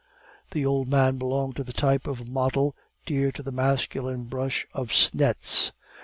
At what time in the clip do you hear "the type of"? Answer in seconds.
1.63-2.27